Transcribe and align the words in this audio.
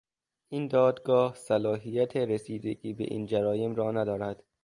این 0.49 0.67
دادگاه 0.67 1.35
صلاحیت 1.35 2.17
رسیدگی 2.17 2.93
به 2.93 3.03
این 3.03 3.25
جرایم 3.25 3.75
را 3.75 3.91
ندارد. 3.91 4.43